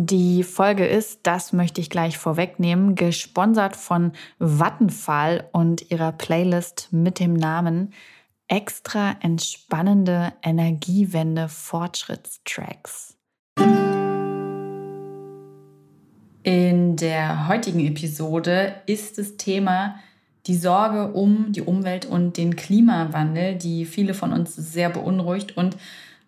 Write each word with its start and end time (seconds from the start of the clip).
Die 0.00 0.44
Folge 0.44 0.86
ist, 0.86 1.22
das 1.24 1.52
möchte 1.52 1.80
ich 1.80 1.90
gleich 1.90 2.18
vorwegnehmen, 2.18 2.94
gesponsert 2.94 3.74
von 3.74 4.12
Vattenfall 4.38 5.48
und 5.50 5.90
ihrer 5.90 6.12
Playlist 6.12 6.90
mit 6.92 7.18
dem 7.18 7.34
Namen 7.34 7.92
Extra 8.46 9.16
entspannende 9.20 10.32
Energiewende 10.40 11.48
Fortschrittstracks. 11.48 13.16
In 16.44 16.94
der 16.94 17.48
heutigen 17.48 17.80
Episode 17.80 18.76
ist 18.86 19.18
das 19.18 19.36
Thema 19.36 19.96
die 20.46 20.54
Sorge 20.54 21.12
um 21.12 21.50
die 21.50 21.62
Umwelt 21.62 22.06
und 22.06 22.36
den 22.36 22.54
Klimawandel, 22.54 23.56
die 23.56 23.84
viele 23.84 24.14
von 24.14 24.32
uns 24.32 24.54
sehr 24.54 24.90
beunruhigt 24.90 25.56
und 25.56 25.76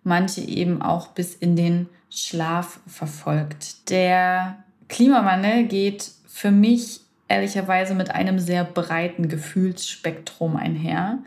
manche 0.02 0.40
eben 0.40 0.82
auch 0.82 1.06
bis 1.06 1.36
in 1.36 1.54
den 1.54 1.88
Schlaf 2.10 2.80
verfolgt. 2.86 3.88
Der 3.90 4.64
Klimawandel 4.88 5.64
geht 5.64 6.10
für 6.26 6.50
mich 6.50 7.00
ehrlicherweise 7.28 7.94
mit 7.94 8.10
einem 8.10 8.38
sehr 8.38 8.64
breiten 8.64 9.28
Gefühlsspektrum 9.28 10.56
einher. 10.56 11.18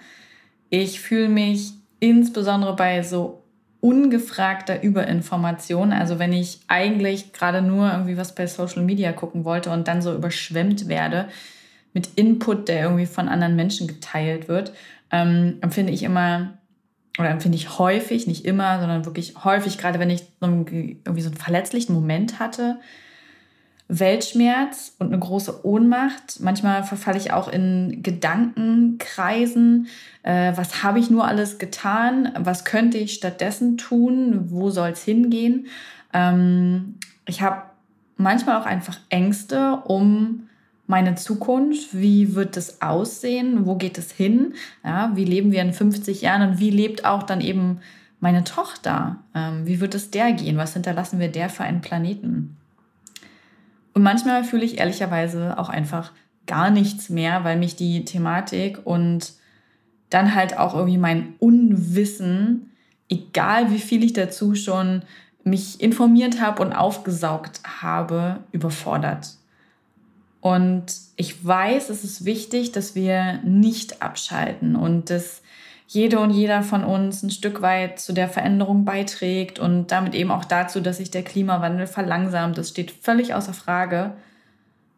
Ich 0.70 1.00
fühle 1.00 1.30
mich 1.30 1.72
insbesondere 2.00 2.76
bei 2.76 3.02
so 3.04 3.44
ungefragter 3.80 4.82
Überinformation, 4.82 5.92
also 5.92 6.20
wenn 6.20 6.34
ich 6.34 6.62
eigentlich 6.68 7.34
gerade 7.34 7.62
nur 7.62 7.92
irgendwie 7.92 8.18
was 8.18 8.36
bei 8.36 8.48
Social 8.48 8.84
Media 8.84 9.12
gucken 9.12 9.46
wollte 9.46 9.72
und 9.72 9.88
dann 9.88 10.02
so 10.02 10.14
überschwemmt 10.14 10.88
werde 10.88 11.28
mit 11.94 12.10
Input, 12.16 12.68
der 12.68 12.84
irgendwie 12.84 13.06
von 13.06 13.28
anderen 13.28 13.56
Menschen 13.56 13.88
geteilt 13.88 14.48
wird, 14.48 14.74
ähm, 15.12 15.58
empfinde 15.62 15.94
ich 15.94 16.04
immer 16.04 16.58
oder 17.20 17.30
empfinde 17.30 17.58
ich 17.58 17.78
häufig, 17.78 18.26
nicht 18.28 18.46
immer, 18.46 18.80
sondern 18.80 19.06
wirklich 19.06 19.44
häufig, 19.44 19.78
gerade 19.78 20.00
wenn 20.00 20.10
ich 20.10 20.24
irgendwie 20.42 21.22
so 21.22 21.30
einen 21.30 21.38
verletzlichen 21.38 21.94
Moment 21.94 22.40
hatte, 22.40 22.80
Weltschmerz 23.88 24.96
und 24.98 25.08
eine 25.08 25.20
große 25.20 25.66
Ohnmacht. 25.66 26.40
Manchmal 26.40 26.84
verfalle 26.84 27.18
ich 27.18 27.32
auch 27.32 27.48
in 27.48 28.02
Gedankenkreisen. 28.02 29.88
Äh, 30.24 30.54
was 30.56 30.84
habe 30.84 31.00
ich 31.00 31.10
nur 31.10 31.28
alles 31.28 31.60
getan? 31.60 32.32
Was 32.40 32.66
könnte 32.66 32.98
ich 32.98 33.14
stattdessen 33.14 33.78
tun? 33.78 34.50
Wo 34.50 34.70
soll 34.70 34.90
es 34.90 35.04
hingehen? 35.04 35.68
Ähm, 36.14 36.96
ich 37.26 37.42
habe 37.42 37.64
manchmal 38.18 38.60
auch 38.60 38.66
einfach 38.66 39.00
Ängste 39.10 39.84
um 39.86 40.48
meine 40.88 41.16
Zukunft, 41.16 41.90
wie 41.94 42.36
wird 42.36 42.58
es 42.58 42.82
aussehen, 42.82 43.66
wo 43.66 43.76
geht 43.76 43.98
es 43.98 44.12
hin, 44.12 44.54
ja, 44.84 45.12
wie 45.16 45.26
leben 45.26 45.52
wir 45.52 45.62
in 45.62 45.74
50 45.74 46.22
Jahren? 46.22 46.50
Und 46.50 46.60
wie 46.60 46.70
lebt 46.70 47.06
auch 47.06 47.24
dann 47.24 47.42
eben 47.42 47.80
meine 48.20 48.44
Tochter, 48.44 49.18
ähm, 49.36 49.66
wie 49.66 49.80
wird 49.80 49.96
es 49.96 50.12
der 50.12 50.34
gehen, 50.34 50.58
was 50.58 50.74
hinterlassen 50.74 51.20
wir 51.20 51.30
der 51.30 51.50
für 51.50 51.64
einen 51.64 51.82
Planeten. 51.82 52.58
Und 53.94 54.02
manchmal 54.02 54.44
fühle 54.44 54.66
ich 54.66 54.80
ehrlicherweise 54.80 55.58
auch 55.58 55.70
einfach 55.70 56.12
gar 56.48 56.70
nichts 56.70 57.10
mehr, 57.10 57.44
weil 57.44 57.58
mich 57.58 57.76
die 57.76 58.06
Thematik 58.06 58.80
und 58.86 59.34
dann 60.10 60.36
halt 60.36 60.58
auch 60.58 60.74
irgendwie 60.74 60.98
mein 60.98 61.34
Unwissen, 61.40 62.72
egal 63.10 63.72
wie 63.72 63.80
viel 63.80 64.04
ich 64.04 64.14
dazu 64.14 64.56
schon 64.56 65.04
mich 65.44 65.82
informiert 65.82 66.42
habe 66.42 66.62
und 66.62 66.74
aufgesaugt 66.74 67.62
habe, 67.82 68.40
überfordert. 68.52 69.36
Und 70.44 70.88
ich 71.16 71.46
weiß, 71.46 71.90
es 71.90 72.04
ist 72.04 72.26
wichtig, 72.26 72.74
dass 72.74 72.96
wir 72.96 73.40
nicht 73.46 74.02
abschalten 74.02 74.76
und 74.76 75.10
dass 75.10 75.42
jede 75.88 76.20
und 76.20 76.32
jeder 76.32 76.64
von 76.64 76.84
uns 76.84 77.24
ein 77.24 77.30
Stück 77.30 77.62
weit 77.62 77.98
zu 77.98 78.12
der 78.12 78.28
Veränderung 78.28 78.84
beiträgt 78.84 79.58
und 79.58 79.88
damit 79.88 80.14
eben 80.14 80.32
auch 80.32 80.44
dazu, 80.44 80.82
dass 80.82 80.98
sich 80.98 81.10
der 81.10 81.24
Klimawandel 81.24 81.88
verlangsamt. 81.88 82.58
Das 82.58 82.68
steht 82.68 82.92
völlig 82.92 83.34
außer 83.34 83.54
Frage. 83.54 84.18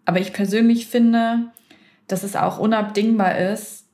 Aber 0.04 0.20
ich 0.20 0.34
persönlich 0.34 0.88
finde, 0.88 1.52
dass 2.08 2.24
es 2.24 2.36
auch 2.36 2.58
unabdingbar 2.58 3.38
ist, 3.38 3.86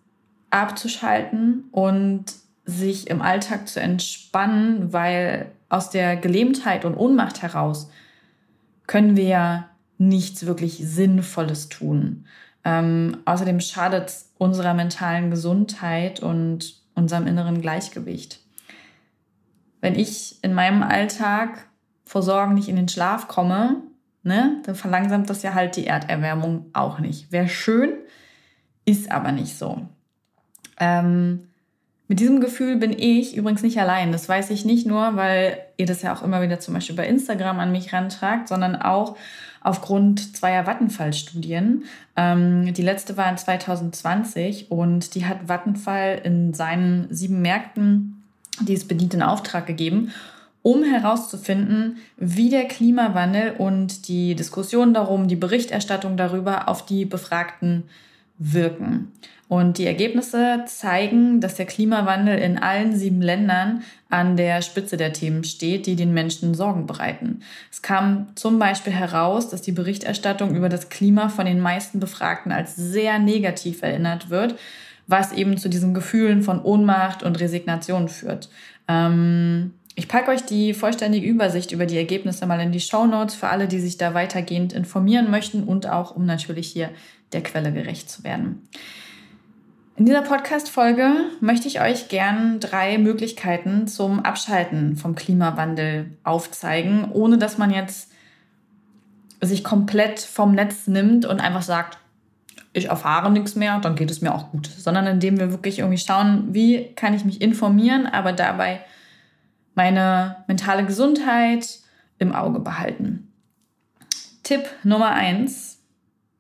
abzuschalten 0.52 1.66
und 1.74 2.28
sich 2.64 3.10
im 3.10 3.22
Alltag 3.22 3.68
zu 3.68 3.82
entspannen, 3.82 4.94
weil 4.94 5.52
aus 5.68 5.90
der 5.90 6.16
Gelähmtheit 6.16 6.86
und 6.86 6.96
Ohnmacht 6.96 7.42
heraus 7.42 7.90
können 8.88 9.18
wir 9.18 9.66
nichts 10.02 10.48
wirklich 10.48 10.78
Sinnvolles 10.80 11.70
tun. 11.70 12.26
Ähm, 12.64 13.18
außerdem 13.26 13.60
schadet 13.60 14.10
es 14.10 14.32
unserer 14.40 14.74
mentalen 14.74 15.30
Gesundheit 15.30 16.20
und 16.22 16.82
unserem 16.96 17.28
inneren 17.28 17.62
Gleichgewicht. 17.62 18.40
Wenn 19.80 19.96
ich 19.96 20.44
in 20.44 20.54
meinem 20.54 20.82
Alltag 20.82 21.68
vor 22.04 22.24
Sorgen 22.24 22.56
nicht 22.56 22.68
in 22.68 22.76
den 22.76 22.90
Schlaf 22.90 23.28
komme, 23.28 23.84
ne, 24.24 24.60
dann 24.66 24.76
verlangsamt 24.76 25.30
das 25.30 25.44
ja 25.44 25.54
halt 25.54 25.76
die 25.76 25.88
Erderwärmung 25.88 26.66
auch 26.74 27.00
nicht. 27.00 27.32
Wäre 27.32 27.48
schön, 27.48 27.94
ist 28.86 29.12
aber 29.12 29.32
nicht 29.32 29.56
so. 29.56 29.82
Ähm, 30.80 31.48
mit 32.08 32.20
diesem 32.20 32.42
Gefühl 32.42 32.78
bin 32.78 32.92
ich 32.92 33.38
übrigens 33.38 33.62
nicht 33.62 33.80
allein. 33.80 34.12
Das 34.12 34.28
weiß 34.28 34.50
ich 34.50 34.66
nicht 34.66 34.88
nur, 34.88 35.16
weil 35.16 35.60
ihr 35.78 35.86
das 35.86 36.02
ja 36.02 36.14
auch 36.14 36.24
immer 36.24 36.42
wieder 36.42 36.60
zum 36.60 36.74
Beispiel 36.74 36.96
bei 36.96 37.08
Instagram 37.08 37.60
an 37.60 37.72
mich 37.72 37.94
rantragt, 37.94 38.48
sondern 38.48 38.76
auch 38.76 39.16
aufgrund 39.62 40.36
zweier 40.36 40.66
Vattenfall-Studien. 40.66 41.86
Ähm, 42.16 42.74
die 42.74 42.82
letzte 42.82 43.16
war 43.18 43.30
in 43.30 43.38
2020 43.38 44.72
und 44.72 45.16
die 45.16 45.26
hat 45.26 45.48
Vattenfall 45.48 46.20
in 46.24 46.54
seinen 46.54 47.08
sieben 47.14 47.42
Märkten, 47.42 48.24
die 48.60 48.74
es 48.74 48.88
bedient, 48.88 49.14
in 49.14 49.22
Auftrag 49.22 49.66
gegeben, 49.66 50.12
um 50.64 50.84
herauszufinden, 50.84 51.98
wie 52.18 52.50
der 52.50 52.66
Klimawandel 52.66 53.56
und 53.58 54.08
die 54.08 54.36
Diskussion 54.36 54.94
darum, 54.94 55.28
die 55.28 55.36
Berichterstattung 55.36 56.18
darüber 56.18 56.68
auf 56.68 56.86
die 56.86 57.06
Befragten 57.06 57.84
wirken. 58.42 59.12
Und 59.48 59.78
die 59.78 59.86
Ergebnisse 59.86 60.64
zeigen, 60.66 61.42
dass 61.42 61.56
der 61.56 61.66
Klimawandel 61.66 62.40
in 62.40 62.58
allen 62.58 62.96
sieben 62.96 63.22
Ländern 63.22 63.84
an 64.10 64.38
der 64.38 64.62
Spitze 64.62 64.96
der 64.96 65.12
Themen 65.12 65.44
steht, 65.44 65.86
die 65.86 65.98
den 65.98 66.14
Menschen 66.14 66.54
Sorgen 66.54 66.88
bereiten. 66.88 67.42
Es 67.70 67.82
kam 67.82 68.28
zum 68.36 68.60
Beispiel 68.60 68.94
heraus, 68.94 69.50
dass 69.50 69.62
die 69.62 69.74
Berichterstattung 69.74 70.56
über 70.56 70.70
das 70.70 70.88
Klima 70.88 71.28
von 71.28 71.46
den 71.46 71.60
meisten 71.60 72.00
Befragten 72.00 72.54
als 72.54 72.78
sehr 72.78 73.20
negativ 73.20 73.82
erinnert 73.82 74.30
wird, 74.30 74.56
was 75.08 75.34
eben 75.34 75.58
zu 75.58 75.68
diesen 75.70 75.94
Gefühlen 75.94 76.44
von 76.44 76.62
Ohnmacht 76.62 77.22
und 77.22 77.40
Resignation 77.40 78.08
führt. 78.08 78.50
Ähm, 78.88 79.74
ich 79.96 80.08
packe 80.08 80.32
euch 80.32 80.46
die 80.46 80.74
vollständige 80.74 81.28
Übersicht 81.28 81.74
über 81.74 81.86
die 81.86 81.98
Ergebnisse 81.98 82.46
mal 82.46 82.62
in 82.62 82.72
die 82.72 82.80
Show 82.80 83.06
Notes 83.06 83.36
für 83.36 83.50
alle, 83.50 83.68
die 83.68 83.82
sich 83.82 83.98
da 83.98 84.14
weitergehend 84.14 84.72
informieren 84.72 85.30
möchten 85.30 85.64
und 85.64 85.88
auch 85.88 86.16
um 86.16 86.26
natürlich 86.26 86.70
hier 86.70 86.90
der 87.34 87.44
Quelle 87.44 87.72
gerecht 87.72 88.10
zu 88.10 88.24
werden. 88.24 88.68
In 89.96 90.06
dieser 90.06 90.22
Podcast-Folge 90.22 91.12
möchte 91.42 91.68
ich 91.68 91.80
euch 91.80 92.08
gern 92.08 92.60
drei 92.60 92.98
Möglichkeiten 92.98 93.88
zum 93.88 94.22
Abschalten 94.22 94.98
vom 94.98 95.16
Klimawandel 95.16 96.18
aufzeigen, 96.24 97.12
ohne 97.12 97.38
dass 97.38 97.58
man 97.58 97.72
jetzt 97.72 98.12
sich 99.42 99.64
komplett 99.64 100.20
vom 100.20 100.54
Netz 100.54 100.88
nimmt 100.88 101.26
und 101.26 101.40
einfach 101.40 101.62
sagt, 101.62 101.98
ich 102.74 102.86
erfahre 102.88 103.32
nichts 103.32 103.56
mehr, 103.56 103.80
dann 103.80 103.96
geht 103.96 104.10
es 104.10 104.22
mir 104.22 104.34
auch 104.34 104.52
gut, 104.52 104.68
sondern 104.68 105.06
indem 105.08 105.38
wir 105.38 105.52
wirklich 105.52 105.80
irgendwie 105.80 105.98
schauen, 105.98 106.54
wie 106.54 106.94
kann 106.96 107.14
ich 107.14 107.26
mich 107.26 107.42
informieren, 107.42 108.08
aber 108.08 108.34
dabei 108.34 108.82
meine 109.76 110.38
mentale 110.48 110.86
Gesundheit 110.86 111.80
im 112.18 112.34
Auge 112.34 112.60
behalten. 112.60 113.32
Tipp 114.44 114.64
Nummer 114.84 115.12
eins 115.12 115.71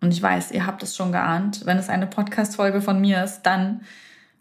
und 0.01 0.11
ich 0.11 0.21
weiß, 0.21 0.51
ihr 0.51 0.65
habt 0.65 0.83
es 0.83 0.95
schon 0.95 1.11
geahnt, 1.11 1.65
wenn 1.65 1.77
es 1.77 1.89
eine 1.89 2.07
Podcast-Folge 2.07 2.81
von 2.81 2.99
mir 2.99 3.23
ist, 3.23 3.43
dann 3.43 3.81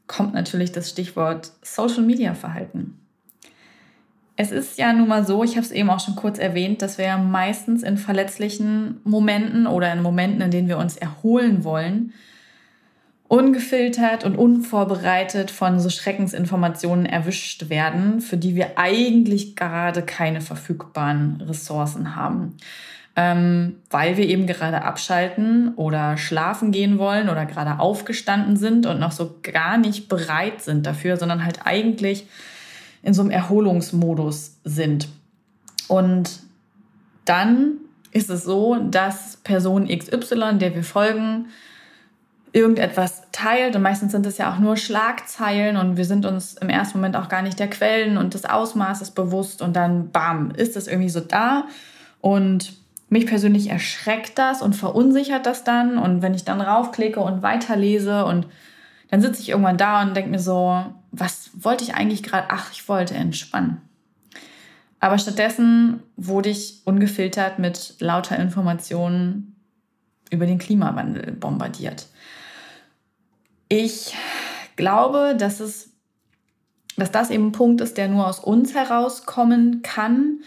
kommt 0.07 0.35
natürlich 0.35 0.73
das 0.73 0.91
Stichwort 0.91 1.53
Social 1.63 2.03
Media 2.03 2.35
Verhalten. 2.35 2.99
Es 4.37 4.51
ist 4.51 4.79
ja 4.79 4.93
nun 4.95 5.07
mal 5.07 5.27
so, 5.27 5.45
ich 5.45 5.57
habe 5.57 5.67
es 5.67 5.71
eben 5.71 5.91
auch 5.91 6.01
schon 6.01 6.17
kurz 6.17 6.39
erwähnt, 6.39 6.81
dass 6.81 6.97
wir 6.97 7.19
meistens 7.19 7.83
in 7.83 7.99
verletzlichen 7.99 9.01
Momenten 9.05 9.67
oder 9.67 9.93
in 9.93 10.01
Momenten, 10.01 10.41
in 10.41 10.51
denen 10.51 10.67
wir 10.67 10.79
uns 10.79 10.97
erholen 10.97 11.63
wollen, 11.63 12.15
ungefiltert 13.29 14.25
und 14.25 14.37
unvorbereitet 14.37 15.51
von 15.51 15.79
so 15.79 15.91
Schreckensinformationen 15.91 17.05
erwischt 17.05 17.69
werden, 17.69 18.23
für 18.23 18.39
die 18.39 18.57
wir 18.57 18.79
eigentlich 18.79 19.57
gerade 19.57 20.03
keine 20.03 20.41
verfügbaren 20.41 21.43
Ressourcen 21.43 22.17
haben. 22.17 22.57
Ähm, 23.23 23.77
weil 23.91 24.17
wir 24.17 24.27
eben 24.27 24.47
gerade 24.47 24.81
abschalten 24.81 25.75
oder 25.75 26.17
schlafen 26.17 26.73
gehen 26.73 26.97
wollen 26.97 27.29
oder 27.29 27.45
gerade 27.45 27.79
aufgestanden 27.79 28.57
sind 28.57 28.87
und 28.87 28.99
noch 28.99 29.13
so 29.13 29.37
gar 29.43 29.77
nicht 29.77 30.09
bereit 30.09 30.63
sind 30.63 30.87
dafür, 30.87 31.19
sondern 31.19 31.45
halt 31.45 31.67
eigentlich 31.67 32.27
in 33.03 33.13
so 33.13 33.21
einem 33.21 33.31
Erholungsmodus 33.31 34.57
sind. 34.65 35.09
Und 35.87 36.41
dann 37.27 37.73
ist 38.11 38.31
es 38.31 38.43
so, 38.43 38.77
dass 38.77 39.37
Person 39.45 39.87
XY, 39.87 40.57
der 40.57 40.75
wir 40.75 40.83
folgen, 40.83 41.49
irgendetwas 42.53 43.25
teilt. 43.33 43.77
Und 43.77 43.83
meistens 43.83 44.13
sind 44.13 44.25
es 44.25 44.39
ja 44.39 44.51
auch 44.51 44.59
nur 44.59 44.79
Schlagzeilen 44.79 45.77
und 45.77 45.99
wir 45.99 46.07
sind 46.07 46.25
uns 46.25 46.55
im 46.55 46.71
ersten 46.71 46.97
Moment 46.97 47.17
auch 47.17 47.29
gar 47.29 47.43
nicht 47.43 47.59
der 47.59 47.69
Quellen 47.69 48.17
und 48.17 48.33
des 48.33 48.47
Ausmaßes 48.47 49.11
bewusst. 49.11 49.61
Und 49.61 49.77
dann, 49.77 50.11
bam, 50.11 50.53
ist 50.53 50.75
es 50.75 50.89
irgendwie 50.89 51.11
so 51.11 51.21
da. 51.21 51.67
Und 52.23 52.81
mich 53.11 53.27
persönlich 53.27 53.69
erschreckt 53.69 54.39
das 54.39 54.63
und 54.63 54.75
verunsichert 54.75 55.45
das 55.45 55.65
dann. 55.65 55.99
Und 55.99 56.23
wenn 56.23 56.35
ich 56.35 56.45
dann 56.45 56.61
raufklicke 56.61 57.21
und 57.21 57.43
weiterlese 57.43 58.25
und 58.25 58.47
dann 59.11 59.21
sitze 59.21 59.43
ich 59.43 59.51
irgendwann 59.51 59.77
da 59.77 60.01
und 60.03 60.17
denke 60.17 60.31
mir 60.31 60.39
so, 60.39 60.85
was 61.11 61.51
wollte 61.55 61.83
ich 61.85 61.95
eigentlich 61.95 62.23
gerade? 62.23 62.47
Ach, 62.51 62.71
ich 62.73 62.89
wollte 62.89 63.15
entspannen. 63.15 63.83
Aber 65.01 65.19
stattdessen 65.19 66.03
wurde 66.17 66.51
ich 66.51 66.83
ungefiltert 66.85 67.59
mit 67.59 67.97
lauter 67.99 68.39
Informationen 68.39 69.57
über 70.31 70.47
den 70.47 70.59
Klimawandel 70.59 71.33
bombardiert. 71.33 72.07
Ich 73.69 74.15
glaube, 74.77 75.35
dass 75.37 75.59
es, 75.59 75.91
dass 76.97 77.11
das 77.11 77.31
eben 77.31 77.49
ein 77.49 77.53
Punkt 77.53 77.81
ist, 77.81 77.97
der 77.97 78.07
nur 78.09 78.29
aus 78.29 78.39
uns 78.39 78.75
herauskommen 78.75 79.83
kann, 79.83 80.43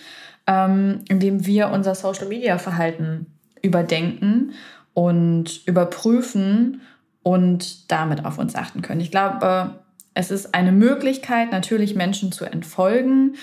ähm, 0.47 1.01
indem 1.07 1.45
wir 1.45 1.69
unser 1.69 1.95
Social 1.95 2.27
Media 2.27 2.57
Verhalten 2.57 3.27
überdenken 3.61 4.51
und 4.93 5.65
überprüfen 5.65 6.81
und 7.23 7.91
damit 7.91 8.25
auf 8.25 8.37
uns 8.37 8.55
achten 8.55 8.81
können. 8.81 9.01
Ich 9.01 9.11
glaube, 9.11 9.79
es 10.13 10.29
ist 10.29 10.53
eine 10.53 10.71
Möglichkeit, 10.71 11.51
natürlich 11.51 11.95
Menschen 11.95 12.31
zu 12.31 12.45
entfolgen, 12.45 13.35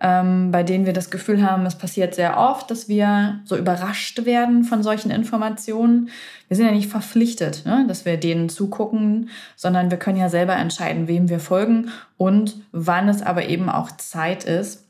ähm, 0.00 0.52
bei 0.52 0.62
denen 0.62 0.86
wir 0.86 0.92
das 0.92 1.10
Gefühl 1.10 1.42
haben, 1.42 1.66
es 1.66 1.76
passiert 1.76 2.14
sehr 2.14 2.38
oft, 2.38 2.70
dass 2.70 2.88
wir 2.88 3.40
so 3.44 3.56
überrascht 3.56 4.24
werden 4.24 4.62
von 4.62 4.82
solchen 4.82 5.10
Informationen. 5.10 6.10
Wir 6.46 6.56
sind 6.56 6.66
ja 6.66 6.72
nicht 6.72 6.88
verpflichtet, 6.88 7.64
ne, 7.66 7.84
dass 7.88 8.04
wir 8.04 8.16
denen 8.16 8.48
zugucken, 8.48 9.30
sondern 9.56 9.90
wir 9.90 9.98
können 9.98 10.18
ja 10.18 10.28
selber 10.28 10.54
entscheiden, 10.54 11.08
wem 11.08 11.28
wir 11.28 11.40
folgen 11.40 11.90
und 12.16 12.62
wann 12.70 13.08
es 13.08 13.22
aber 13.22 13.46
eben 13.48 13.68
auch 13.68 13.90
Zeit 13.92 14.44
ist, 14.44 14.87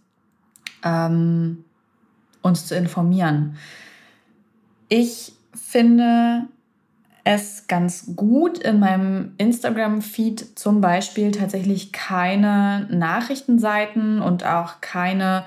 ähm, 0.85 1.65
uns 2.43 2.67
zu 2.67 2.75
informieren. 2.75 3.57
Ich 4.89 5.33
finde, 5.55 6.47
es 7.25 7.67
ganz 7.67 8.15
gut, 8.17 8.59
in 8.59 8.81
meinem 8.81 9.35
Instagram-Feed 9.37 10.59
zum 10.59 10.81
Beispiel 10.81 11.31
tatsächlich 11.31 11.93
keine 11.93 12.87
Nachrichtenseiten 12.91 14.23
und 14.23 14.47
auch 14.47 14.81
keine 14.81 15.45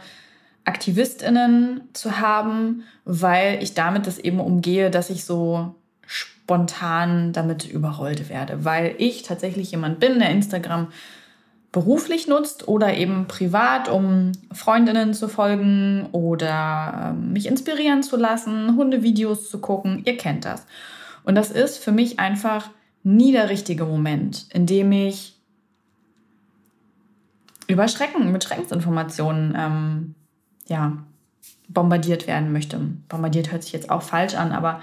AktivistInnen 0.63 1.81
zu 1.93 2.19
haben, 2.19 2.83
weil 3.03 3.63
ich 3.63 3.73
damit 3.73 4.05
das 4.05 4.19
eben 4.19 4.39
umgehe, 4.39 4.91
dass 4.91 5.09
ich 5.09 5.25
so 5.25 5.73
spontan 6.05 7.33
damit 7.33 7.67
überrollt 7.67 8.29
werde, 8.29 8.63
weil 8.63 8.93
ich 8.99 9.23
tatsächlich 9.23 9.71
jemand 9.71 9.99
bin, 9.99 10.19
der 10.19 10.29
Instagram 10.29 10.89
beruflich 11.71 12.27
nutzt 12.27 12.67
oder 12.67 12.95
eben 12.95 13.27
privat, 13.27 13.87
um 13.87 14.33
Freundinnen 14.51 15.13
zu 15.13 15.29
folgen 15.29 16.07
oder 16.11 17.13
ähm, 17.13 17.31
mich 17.31 17.47
inspirieren 17.47 18.03
zu 18.03 18.17
lassen, 18.17 18.75
Hundevideos 18.75 19.49
zu 19.49 19.59
gucken. 19.59 20.01
Ihr 20.05 20.17
kennt 20.17 20.43
das. 20.43 20.65
Und 21.23 21.35
das 21.35 21.49
ist 21.49 21.77
für 21.77 21.91
mich 21.91 22.19
einfach 22.19 22.69
nie 23.03 23.31
der 23.31 23.49
richtige 23.49 23.85
Moment, 23.85 24.47
in 24.53 24.65
dem 24.65 24.91
ich 24.91 25.37
über 27.67 27.87
Schrecken, 27.87 28.33
mit 28.33 28.43
Schreckensinformationen 28.43 29.55
ähm, 29.57 30.15
ja, 30.67 30.97
bombardiert 31.69 32.27
werden 32.27 32.51
möchte. 32.51 32.79
Bombardiert 33.07 33.51
hört 33.51 33.63
sich 33.63 33.71
jetzt 33.71 33.89
auch 33.89 34.01
falsch 34.01 34.35
an, 34.35 34.51
aber 34.51 34.81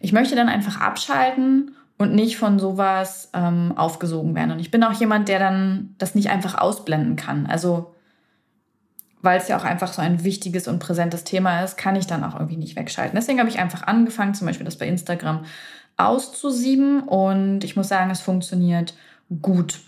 ich 0.00 0.12
möchte 0.12 0.36
dann 0.36 0.50
einfach 0.50 0.80
abschalten 0.80 1.74
und 2.00 2.14
nicht 2.14 2.38
von 2.38 2.58
sowas 2.58 3.28
ähm, 3.34 3.74
aufgesogen 3.76 4.34
werden. 4.34 4.52
Und 4.52 4.58
ich 4.58 4.70
bin 4.70 4.82
auch 4.84 4.94
jemand, 4.94 5.28
der 5.28 5.38
dann 5.38 5.94
das 5.98 6.14
nicht 6.14 6.30
einfach 6.30 6.54
ausblenden 6.54 7.16
kann. 7.16 7.44
Also 7.44 7.94
weil 9.20 9.38
es 9.38 9.48
ja 9.48 9.58
auch 9.58 9.64
einfach 9.64 9.92
so 9.92 10.00
ein 10.00 10.24
wichtiges 10.24 10.66
und 10.66 10.78
präsentes 10.78 11.24
Thema 11.24 11.60
ist, 11.62 11.76
kann 11.76 11.96
ich 11.96 12.06
dann 12.06 12.24
auch 12.24 12.32
irgendwie 12.36 12.56
nicht 12.56 12.74
wegschalten. 12.74 13.16
Deswegen 13.16 13.38
habe 13.38 13.50
ich 13.50 13.58
einfach 13.58 13.82
angefangen, 13.82 14.32
zum 14.32 14.46
Beispiel 14.46 14.64
das 14.64 14.78
bei 14.78 14.86
Instagram 14.86 15.44
auszusieben 15.98 17.02
und 17.02 17.64
ich 17.64 17.76
muss 17.76 17.88
sagen, 17.88 18.10
es 18.10 18.22
funktioniert 18.22 18.94
gut. 19.42 19.80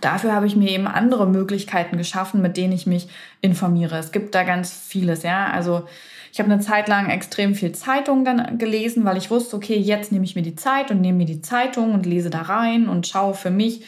Dafür 0.00 0.32
habe 0.32 0.46
ich 0.46 0.56
mir 0.56 0.70
eben 0.70 0.86
andere 0.86 1.26
Möglichkeiten 1.26 1.96
geschaffen, 1.96 2.42
mit 2.42 2.56
denen 2.56 2.72
ich 2.72 2.86
mich 2.86 3.08
informiere. 3.40 3.98
Es 3.98 4.12
gibt 4.12 4.34
da 4.34 4.42
ganz 4.42 4.72
vieles, 4.72 5.22
ja. 5.22 5.50
Also 5.50 5.86
ich 6.32 6.40
habe 6.40 6.50
eine 6.50 6.62
Zeit 6.62 6.88
lang 6.88 7.10
extrem 7.10 7.54
viel 7.54 7.72
Zeitung 7.72 8.24
dann 8.24 8.58
gelesen, 8.58 9.04
weil 9.04 9.18
ich 9.18 9.30
wusste, 9.30 9.56
okay, 9.56 9.76
jetzt 9.76 10.12
nehme 10.12 10.24
ich 10.24 10.34
mir 10.34 10.42
die 10.42 10.56
Zeit 10.56 10.90
und 10.90 11.00
nehme 11.00 11.18
mir 11.18 11.26
die 11.26 11.42
Zeitung 11.42 11.92
und 11.92 12.06
lese 12.06 12.30
da 12.30 12.42
rein 12.42 12.88
und 12.88 13.06
schaue 13.06 13.34
für 13.34 13.50
mich, 13.50 13.84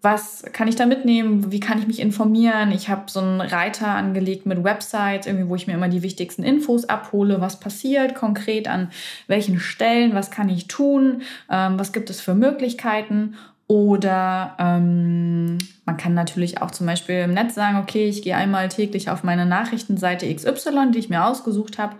was 0.00 0.44
kann 0.52 0.68
ich 0.68 0.76
da 0.76 0.86
mitnehmen, 0.86 1.50
wie 1.50 1.60
kann 1.60 1.78
ich 1.78 1.86
mich 1.86 2.00
informieren. 2.00 2.70
Ich 2.70 2.88
habe 2.88 3.10
so 3.10 3.20
einen 3.20 3.40
Reiter 3.40 3.88
angelegt 3.88 4.46
mit 4.46 4.62
Websites, 4.62 5.26
irgendwie, 5.26 5.48
wo 5.48 5.56
ich 5.56 5.66
mir 5.66 5.74
immer 5.74 5.88
die 5.88 6.02
wichtigsten 6.02 6.44
Infos 6.44 6.84
abhole, 6.88 7.40
was 7.40 7.60
passiert 7.60 8.14
konkret 8.14 8.68
an 8.68 8.90
welchen 9.26 9.58
Stellen, 9.58 10.14
was 10.14 10.30
kann 10.30 10.48
ich 10.48 10.68
tun, 10.68 11.22
ähm, 11.50 11.78
was 11.78 11.92
gibt 11.92 12.08
es 12.08 12.20
für 12.20 12.34
Möglichkeiten. 12.34 13.34
Oder 13.68 14.54
ähm, 14.58 15.58
man 15.84 15.96
kann 15.96 16.14
natürlich 16.14 16.62
auch 16.62 16.70
zum 16.70 16.86
Beispiel 16.86 17.16
im 17.16 17.34
Netz 17.34 17.54
sagen, 17.54 17.78
okay, 17.78 18.08
ich 18.08 18.22
gehe 18.22 18.36
einmal 18.36 18.68
täglich 18.68 19.10
auf 19.10 19.24
meine 19.24 19.44
Nachrichtenseite 19.44 20.32
XY, 20.32 20.92
die 20.92 21.00
ich 21.00 21.08
mir 21.08 21.24
ausgesucht 21.24 21.78
habe. 21.78 21.96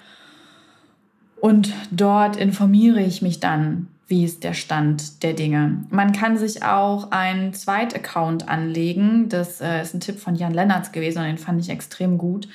Und 1.40 1.72
dort 1.90 2.36
informiere 2.36 3.00
ich 3.00 3.20
mich 3.20 3.40
dann 3.40 3.88
wie 4.08 4.24
ist 4.24 4.44
der 4.44 4.54
Stand 4.54 5.22
der 5.22 5.32
Dinge. 5.32 5.84
Man 5.90 6.12
kann 6.12 6.36
sich 6.36 6.62
auch 6.62 7.10
einen 7.10 7.52
Zweit-Account 7.54 8.48
anlegen. 8.48 9.28
Das 9.28 9.60
äh, 9.60 9.82
ist 9.82 9.94
ein 9.94 10.00
Tipp 10.00 10.20
von 10.20 10.36
Jan 10.36 10.54
Lennartz 10.54 10.92
gewesen 10.92 11.18
und 11.18 11.24
den 11.24 11.38
fand 11.38 11.60
ich 11.60 11.70
extrem 11.70 12.16
gut. 12.16 12.48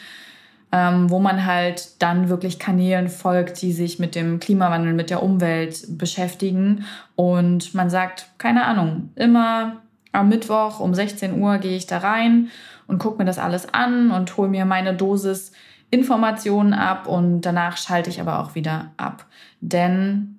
Ähm, 0.73 1.09
wo 1.09 1.19
man 1.19 1.45
halt 1.45 2.01
dann 2.01 2.29
wirklich 2.29 2.57
Kanälen 2.57 3.09
folgt, 3.09 3.62
die 3.62 3.73
sich 3.73 4.00
mit 4.00 4.15
dem 4.15 4.39
Klimawandel, 4.39 4.94
mit 4.94 5.09
der 5.09 5.21
Umwelt 5.21 5.97
beschäftigen. 5.97 6.85
Und 7.15 7.74
man 7.74 7.89
sagt, 7.89 8.27
keine 8.38 8.63
Ahnung, 8.63 9.10
immer 9.15 9.81
am 10.13 10.29
Mittwoch 10.29 10.79
um 10.79 10.93
16 10.93 11.41
Uhr 11.41 11.57
gehe 11.57 11.75
ich 11.75 11.88
da 11.88 11.98
rein 11.98 12.50
und 12.88 13.00
gucke 13.00 13.17
mir 13.17 13.25
das 13.25 13.39
alles 13.39 13.74
an 13.74 14.12
und 14.12 14.38
hole 14.38 14.50
mir 14.50 14.65
meine 14.65 14.93
Dosis 14.93 15.51
Informationen 15.91 16.74
ab 16.74 17.05
und 17.05 17.41
danach 17.41 17.77
schalte 17.77 18.10
ich 18.10 18.22
aber 18.22 18.39
auch 18.39 18.55
wieder 18.55 18.91
ab. 18.96 19.25
Denn 19.60 20.38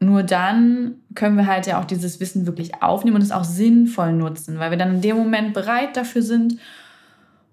nur 0.00 0.24
dann 0.24 0.96
können 1.14 1.36
wir 1.36 1.46
halt 1.46 1.66
ja 1.66 1.80
auch 1.80 1.84
dieses 1.84 2.20
Wissen 2.20 2.46
wirklich 2.46 2.82
aufnehmen 2.82 3.16
und 3.16 3.22
es 3.22 3.32
auch 3.32 3.44
sinnvoll 3.44 4.12
nutzen, 4.12 4.58
weil 4.58 4.70
wir 4.70 4.78
dann 4.78 4.96
in 4.96 5.00
dem 5.00 5.16
Moment 5.16 5.54
bereit 5.54 5.96
dafür 5.96 6.22
sind 6.22 6.58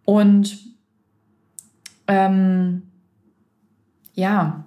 und 0.06 0.58
ähm, 2.08 2.84
ja, 4.14 4.66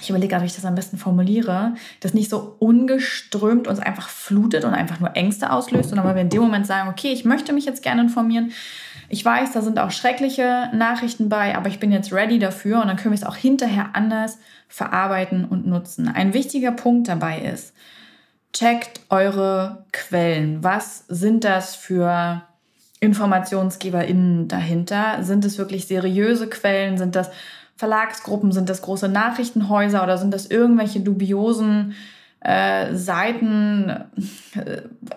ich 0.00 0.10
überlege 0.10 0.30
gerade, 0.30 0.42
wie 0.42 0.48
ich 0.48 0.54
das 0.54 0.64
am 0.64 0.74
besten 0.74 0.98
formuliere, 0.98 1.74
das 2.00 2.14
nicht 2.14 2.28
so 2.28 2.56
ungeströmt 2.58 3.68
uns 3.68 3.78
einfach 3.78 4.08
flutet 4.08 4.64
und 4.64 4.74
einfach 4.74 5.00
nur 5.00 5.16
Ängste 5.16 5.50
auslöst, 5.50 5.88
sondern 5.88 6.06
weil 6.06 6.16
wir 6.16 6.22
in 6.22 6.30
dem 6.30 6.42
Moment 6.42 6.66
sagen, 6.66 6.88
okay, 6.88 7.12
ich 7.12 7.24
möchte 7.24 7.52
mich 7.52 7.64
jetzt 7.64 7.82
gerne 7.82 8.02
informieren. 8.02 8.52
Ich 9.08 9.24
weiß, 9.24 9.52
da 9.52 9.62
sind 9.62 9.78
auch 9.78 9.92
schreckliche 9.92 10.70
Nachrichten 10.74 11.28
bei, 11.28 11.56
aber 11.56 11.68
ich 11.68 11.78
bin 11.78 11.92
jetzt 11.92 12.12
ready 12.12 12.38
dafür 12.38 12.80
und 12.80 12.88
dann 12.88 12.96
können 12.96 13.12
wir 13.12 13.18
es 13.18 13.24
auch 13.24 13.36
hinterher 13.36 13.90
anders 13.94 14.38
verarbeiten 14.68 15.44
und 15.44 15.66
nutzen. 15.66 16.08
Ein 16.08 16.34
wichtiger 16.34 16.72
Punkt 16.72 17.08
dabei 17.08 17.40
ist, 17.40 17.74
checkt 18.52 19.00
eure 19.10 19.86
Quellen. 19.92 20.64
Was 20.64 21.04
sind 21.08 21.44
das 21.44 21.76
für 21.76 22.42
InformationsgeberInnen 23.04 24.48
dahinter? 24.48 25.22
Sind 25.22 25.44
es 25.44 25.58
wirklich 25.58 25.86
seriöse 25.86 26.48
Quellen? 26.48 26.98
Sind 26.98 27.14
das 27.14 27.30
Verlagsgruppen? 27.76 28.52
Sind 28.52 28.68
das 28.68 28.82
große 28.82 29.08
Nachrichtenhäuser 29.08 30.02
oder 30.02 30.18
sind 30.18 30.32
das 30.32 30.46
irgendwelche 30.46 31.00
dubiosen 31.00 31.94
äh, 32.40 32.94
Seiten? 32.94 33.92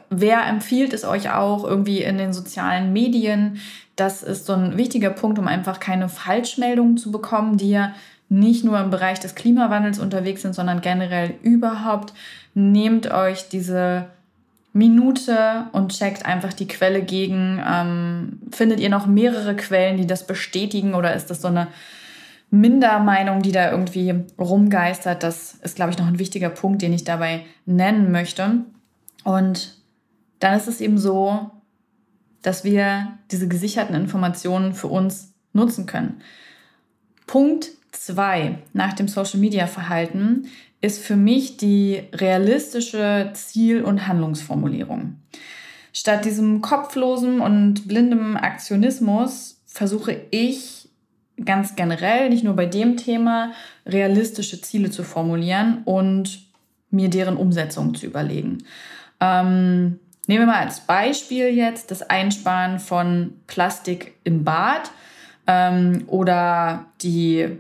Wer 0.10 0.46
empfiehlt 0.46 0.94
es 0.94 1.06
euch 1.06 1.32
auch 1.32 1.64
irgendwie 1.64 2.02
in 2.02 2.18
den 2.18 2.34
sozialen 2.34 2.94
Medien? 2.94 3.60
Das 3.96 4.24
ist 4.24 4.46
so 4.46 4.54
ein 4.54 4.78
wichtiger 4.78 5.10
Punkt, 5.10 5.40
um 5.40 5.48
einfach 5.48 5.80
keine 5.80 6.10
Falschmeldungen 6.10 6.98
zu 6.98 7.12
bekommen, 7.12 7.58
die 7.58 7.72
ja 7.72 7.94
nicht 8.30 8.64
nur 8.64 8.80
im 8.80 8.90
Bereich 8.90 9.20
des 9.20 9.36
Klimawandels 9.36 10.00
unterwegs 10.00 10.42
sind, 10.42 10.54
sondern 10.54 10.82
generell 10.82 11.36
überhaupt. 11.42 12.14
Nehmt 12.54 13.10
euch 13.12 13.50
diese 13.50 14.08
Minute 14.78 15.66
und 15.72 15.92
checkt 15.92 16.26
einfach 16.26 16.54
die 16.54 16.68
Quelle 16.68 17.02
gegen. 17.02 17.62
Ähm, 17.68 18.40
findet 18.52 18.80
ihr 18.80 18.90
noch 18.90 19.08
mehrere 19.08 19.56
Quellen, 19.56 19.98
die 19.98 20.08
das 20.08 20.28
bestätigen 20.28 20.94
oder 20.94 21.16
ist 21.16 21.30
das 21.30 21.42
so 21.42 21.48
eine 21.48 21.68
Mindermeinung, 22.50 23.42
die 23.42 23.52
da 23.52 23.72
irgendwie 23.72 24.24
rumgeistert. 24.40 25.24
Das 25.24 25.56
ist, 25.56 25.76
glaube 25.76 25.92
ich, 25.92 25.98
noch 25.98 26.08
ein 26.08 26.20
wichtiger 26.20 26.50
Punkt, 26.50 26.82
den 26.82 26.94
ich 26.94 27.04
dabei 27.04 27.46
nennen 27.66 28.12
möchte. 28.12 28.62
Und 29.24 29.78
dann 30.40 30.56
ist 30.56 30.68
es 30.68 30.80
eben 30.80 30.98
so, 30.98 31.52
dass 32.42 32.64
wir 32.64 33.18
diese 33.32 33.48
gesicherten 33.48 33.96
Informationen 33.96 34.74
für 34.74 34.88
uns 34.88 35.34
nutzen 35.54 35.86
können. 35.88 36.22
Punkt 37.26 37.70
zwei 37.92 38.60
nach 38.74 38.94
dem 38.94 39.08
Social 39.08 39.40
Media 39.40 39.68
Verhalten 39.68 40.48
ist 40.82 41.04
für 41.04 41.16
mich 41.16 41.58
die 41.58 42.04
realistische 42.14 43.32
Ziel- 43.34 43.84
und 43.84 44.08
Handlungsformulierung. 44.08 45.16
Statt 45.94 46.26
diesem 46.26 46.62
kopflosen 46.62 47.40
und 47.40 47.88
blindem 47.88 48.38
Aktionismus 48.38 49.60
versuche 49.66 50.22
ich 50.32 50.90
ganz 51.44 51.76
generell, 51.76 52.30
nicht 52.30 52.44
nur 52.44 52.56
bei 52.56 52.66
dem 52.66 52.98
Thema, 52.98 53.52
realistische 53.86 54.62
Ziele 54.62 54.90
zu 54.92 55.04
formulieren 55.04 55.82
und 55.86 56.48
mir 56.90 57.10
deren 57.10 57.38
Umsetzung 57.38 57.94
zu 57.96 58.06
überlegen. 58.06 58.60
Ähm, 59.20 60.00
nehmen 60.28 60.42
wir 60.42 60.46
mal 60.46 60.66
als 60.66 60.82
Beispiel 60.82 61.50
jetzt 61.50 61.92
das 61.92 62.04
Einsparen 62.04 62.80
von 62.80 63.34
Plastik 63.48 64.16
im 64.24 64.44
Bad 64.44 64.92
ähm, 65.48 66.04
oder 66.08 66.86
die 67.02 67.58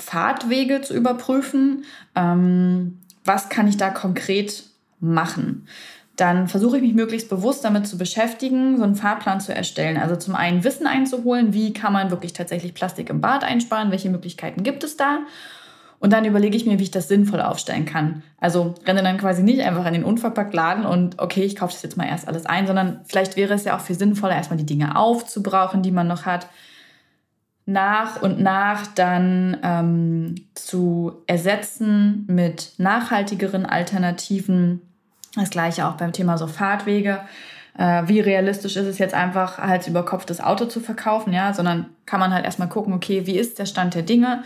Fahrtwege 0.00 0.80
zu 0.80 0.94
überprüfen. 0.94 1.84
Ähm, 2.14 2.98
was 3.24 3.48
kann 3.48 3.68
ich 3.68 3.76
da 3.76 3.90
konkret 3.90 4.64
machen? 4.98 5.66
Dann 6.16 6.48
versuche 6.48 6.76
ich 6.76 6.82
mich 6.82 6.94
möglichst 6.94 7.30
bewusst 7.30 7.64
damit 7.64 7.86
zu 7.86 7.96
beschäftigen, 7.96 8.76
so 8.76 8.82
einen 8.82 8.94
Fahrplan 8.94 9.40
zu 9.40 9.54
erstellen. 9.54 9.96
Also 9.96 10.16
zum 10.16 10.34
einen 10.34 10.64
Wissen 10.64 10.86
einzuholen, 10.86 11.54
wie 11.54 11.72
kann 11.72 11.92
man 11.92 12.10
wirklich 12.10 12.32
tatsächlich 12.32 12.74
Plastik 12.74 13.08
im 13.08 13.20
Bad 13.20 13.42
einsparen, 13.42 13.90
welche 13.90 14.10
Möglichkeiten 14.10 14.62
gibt 14.62 14.84
es 14.84 14.96
da. 14.96 15.20
Und 15.98 16.12
dann 16.12 16.24
überlege 16.24 16.56
ich 16.56 16.66
mir, 16.66 16.78
wie 16.78 16.84
ich 16.84 16.90
das 16.90 17.08
sinnvoll 17.08 17.42
aufstellen 17.42 17.84
kann. 17.84 18.22
Also 18.38 18.74
renne 18.86 19.02
dann 19.02 19.18
quasi 19.18 19.42
nicht 19.42 19.60
einfach 19.60 19.86
in 19.86 19.92
den 19.92 20.04
Unverpacktladen 20.04 20.84
und 20.86 21.18
okay, 21.18 21.44
ich 21.44 21.56
kaufe 21.56 21.72
das 21.72 21.82
jetzt 21.82 21.98
mal 21.98 22.06
erst 22.06 22.26
alles 22.26 22.46
ein, 22.46 22.66
sondern 22.66 23.00
vielleicht 23.04 23.36
wäre 23.36 23.54
es 23.54 23.64
ja 23.64 23.76
auch 23.76 23.80
viel 23.80 23.96
sinnvoller, 23.96 24.34
erstmal 24.34 24.58
die 24.58 24.66
Dinge 24.66 24.96
aufzubrauchen, 24.96 25.82
die 25.82 25.90
man 25.90 26.06
noch 26.06 26.24
hat 26.24 26.48
nach 27.70 28.20
und 28.20 28.40
nach 28.40 28.86
dann 28.88 29.56
ähm, 29.62 30.34
zu 30.54 31.22
ersetzen 31.26 32.24
mit 32.28 32.72
nachhaltigeren 32.78 33.64
Alternativen. 33.64 34.80
Das 35.36 35.50
gleiche 35.50 35.86
auch 35.86 35.94
beim 35.94 36.12
Thema 36.12 36.36
so 36.36 36.46
Fahrtwege. 36.46 37.20
Äh, 37.78 38.02
wie 38.06 38.20
realistisch 38.20 38.76
ist 38.76 38.86
es 38.86 38.98
jetzt 38.98 39.14
einfach, 39.14 39.58
Hals 39.58 39.86
über 39.86 40.04
Kopf 40.04 40.24
das 40.24 40.40
Auto 40.40 40.64
zu 40.64 40.80
verkaufen, 40.80 41.32
ja, 41.32 41.54
sondern 41.54 41.86
kann 42.06 42.18
man 42.18 42.34
halt 42.34 42.44
erstmal 42.44 42.68
gucken, 42.68 42.92
okay, 42.92 43.26
wie 43.26 43.38
ist 43.38 43.58
der 43.60 43.66
Stand 43.66 43.94
der 43.94 44.02
Dinge? 44.02 44.42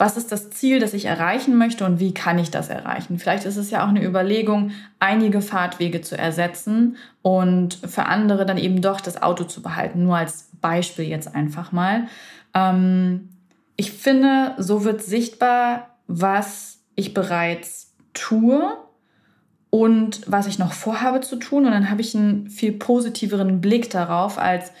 Was 0.00 0.16
ist 0.16 0.32
das 0.32 0.48
Ziel, 0.48 0.80
das 0.80 0.94
ich 0.94 1.04
erreichen 1.04 1.58
möchte 1.58 1.84
und 1.84 2.00
wie 2.00 2.14
kann 2.14 2.38
ich 2.38 2.50
das 2.50 2.70
erreichen? 2.70 3.18
Vielleicht 3.18 3.44
ist 3.44 3.58
es 3.58 3.70
ja 3.70 3.84
auch 3.84 3.88
eine 3.88 4.02
Überlegung, 4.02 4.70
einige 4.98 5.42
Fahrtwege 5.42 6.00
zu 6.00 6.16
ersetzen 6.16 6.96
und 7.20 7.74
für 7.74 8.06
andere 8.06 8.46
dann 8.46 8.56
eben 8.56 8.80
doch 8.80 9.02
das 9.02 9.22
Auto 9.22 9.44
zu 9.44 9.60
behalten. 9.60 10.04
Nur 10.04 10.16
als 10.16 10.48
Beispiel 10.62 11.04
jetzt 11.04 11.34
einfach 11.34 11.72
mal. 11.72 12.06
Ähm, 12.54 13.28
ich 13.76 13.92
finde, 13.92 14.54
so 14.56 14.84
wird 14.84 15.02
sichtbar, 15.02 15.98
was 16.06 16.78
ich 16.94 17.12
bereits 17.12 17.92
tue 18.14 18.74
und 19.68 20.22
was 20.24 20.46
ich 20.46 20.58
noch 20.58 20.72
vorhabe 20.72 21.20
zu 21.20 21.36
tun. 21.36 21.66
Und 21.66 21.72
dann 21.72 21.90
habe 21.90 22.00
ich 22.00 22.16
einen 22.16 22.48
viel 22.48 22.72
positiveren 22.72 23.60
Blick 23.60 23.90
darauf, 23.90 24.38
als 24.38 24.72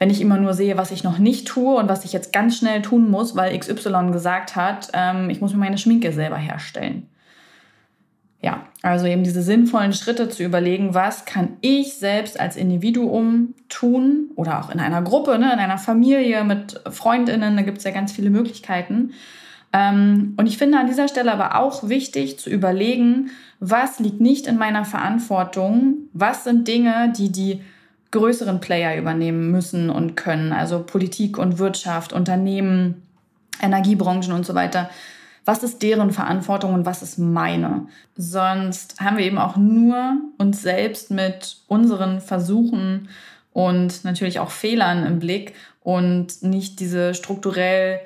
wenn 0.00 0.10
ich 0.10 0.22
immer 0.22 0.38
nur 0.38 0.54
sehe, 0.54 0.78
was 0.78 0.90
ich 0.90 1.04
noch 1.04 1.18
nicht 1.18 1.46
tue 1.46 1.76
und 1.76 1.88
was 1.88 2.06
ich 2.06 2.12
jetzt 2.14 2.32
ganz 2.32 2.56
schnell 2.56 2.80
tun 2.80 3.10
muss, 3.10 3.36
weil 3.36 3.56
XY 3.56 4.10
gesagt 4.10 4.56
hat, 4.56 4.88
ähm, 4.94 5.28
ich 5.28 5.42
muss 5.42 5.52
mir 5.52 5.58
meine 5.58 5.76
Schminke 5.76 6.10
selber 6.10 6.38
herstellen. 6.38 7.06
Ja, 8.40 8.64
also 8.80 9.04
eben 9.04 9.22
diese 9.22 9.42
sinnvollen 9.42 9.92
Schritte 9.92 10.30
zu 10.30 10.42
überlegen, 10.42 10.94
was 10.94 11.26
kann 11.26 11.58
ich 11.60 11.98
selbst 11.98 12.40
als 12.40 12.56
Individuum 12.56 13.54
tun 13.68 14.30
oder 14.36 14.64
auch 14.64 14.70
in 14.70 14.80
einer 14.80 15.02
Gruppe, 15.02 15.38
ne, 15.38 15.52
in 15.52 15.58
einer 15.58 15.76
Familie 15.76 16.44
mit 16.44 16.80
Freundinnen, 16.90 17.56
da 17.56 17.62
gibt 17.62 17.78
es 17.78 17.84
ja 17.84 17.90
ganz 17.90 18.10
viele 18.10 18.30
Möglichkeiten. 18.30 19.12
Ähm, 19.74 20.32
und 20.38 20.46
ich 20.46 20.56
finde 20.56 20.78
an 20.78 20.86
dieser 20.86 21.08
Stelle 21.08 21.30
aber 21.30 21.60
auch 21.60 21.90
wichtig 21.90 22.38
zu 22.38 22.48
überlegen, 22.48 23.32
was 23.58 23.98
liegt 23.98 24.22
nicht 24.22 24.46
in 24.46 24.56
meiner 24.56 24.86
Verantwortung, 24.86 26.08
was 26.14 26.44
sind 26.44 26.66
Dinge, 26.66 27.12
die 27.14 27.30
die 27.30 27.60
größeren 28.10 28.60
Player 28.60 28.96
übernehmen 28.96 29.50
müssen 29.50 29.90
und 29.90 30.16
können, 30.16 30.52
also 30.52 30.82
Politik 30.82 31.38
und 31.38 31.58
Wirtschaft, 31.58 32.12
Unternehmen, 32.12 33.02
Energiebranchen 33.60 34.32
und 34.32 34.44
so 34.44 34.54
weiter 34.54 34.90
was 35.44 35.62
ist 35.62 35.82
deren 35.82 36.12
Verantwortung 36.12 36.74
und 36.74 36.86
was 36.86 37.02
ist 37.02 37.18
meine. 37.18 37.86
Sonst 38.14 39.00
haben 39.00 39.16
wir 39.16 39.24
eben 39.24 39.38
auch 39.38 39.56
nur 39.56 40.16
uns 40.38 40.62
selbst 40.62 41.10
mit 41.10 41.56
unseren 41.66 42.20
Versuchen 42.20 43.08
und 43.52 44.04
natürlich 44.04 44.38
auch 44.38 44.50
Fehlern 44.50 45.04
im 45.06 45.18
Blick 45.18 45.54
und 45.80 46.42
nicht 46.42 46.78
diese 46.80 47.14
strukturell 47.14 48.00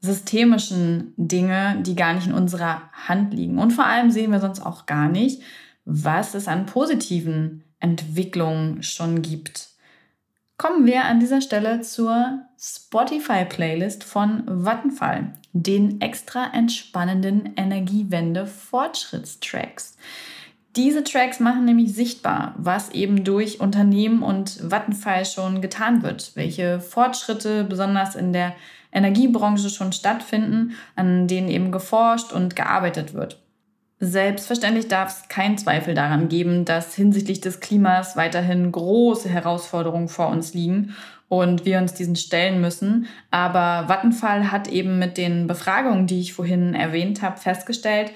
systemischen 0.00 1.14
Dinge, 1.16 1.78
die 1.80 1.96
gar 1.96 2.12
nicht 2.12 2.26
in 2.26 2.34
unserer 2.34 2.82
Hand 2.92 3.32
liegen. 3.32 3.58
Und 3.58 3.72
vor 3.72 3.86
allem 3.86 4.10
sehen 4.10 4.30
wir 4.30 4.40
sonst 4.40 4.60
auch 4.60 4.84
gar 4.86 5.08
nicht, 5.08 5.42
was 5.86 6.34
es 6.34 6.46
an 6.46 6.66
positiven 6.66 7.64
Entwicklungen 7.84 8.82
schon 8.82 9.20
gibt. 9.20 9.68
Kommen 10.56 10.86
wir 10.86 11.04
an 11.04 11.20
dieser 11.20 11.42
Stelle 11.42 11.82
zur 11.82 12.38
Spotify-Playlist 12.58 14.04
von 14.04 14.44
Vattenfall 14.46 15.34
den 15.52 16.00
extra 16.00 16.50
entspannenden 16.54 17.52
Energiewende-Fortschrittstracks. 17.56 19.98
Diese 20.74 21.04
Tracks 21.04 21.40
machen 21.40 21.66
nämlich 21.66 21.94
sichtbar, 21.94 22.54
was 22.56 22.88
eben 22.90 23.22
durch 23.22 23.60
Unternehmen 23.60 24.22
und 24.22 24.70
Vattenfall 24.70 25.26
schon 25.26 25.60
getan 25.60 26.02
wird, 26.02 26.34
welche 26.36 26.80
Fortschritte 26.80 27.64
besonders 27.64 28.16
in 28.16 28.32
der 28.32 28.54
Energiebranche 28.92 29.68
schon 29.68 29.92
stattfinden, 29.92 30.74
an 30.96 31.28
denen 31.28 31.48
eben 31.48 31.70
geforscht 31.70 32.32
und 32.32 32.56
gearbeitet 32.56 33.12
wird. 33.12 33.43
Selbstverständlich 34.00 34.88
darf 34.88 35.10
es 35.22 35.28
keinen 35.28 35.56
Zweifel 35.56 35.94
daran 35.94 36.28
geben, 36.28 36.64
dass 36.64 36.94
hinsichtlich 36.94 37.40
des 37.40 37.60
Klimas 37.60 38.16
weiterhin 38.16 38.70
große 38.72 39.28
Herausforderungen 39.28 40.08
vor 40.08 40.28
uns 40.28 40.52
liegen 40.52 40.94
und 41.28 41.64
wir 41.64 41.78
uns 41.78 41.94
diesen 41.94 42.16
stellen 42.16 42.60
müssen. 42.60 43.06
Aber 43.30 43.88
Vattenfall 43.88 44.50
hat 44.50 44.68
eben 44.68 44.98
mit 44.98 45.16
den 45.16 45.46
Befragungen, 45.46 46.06
die 46.06 46.20
ich 46.20 46.34
vorhin 46.34 46.74
erwähnt 46.74 47.22
habe, 47.22 47.38
festgestellt, 47.38 48.10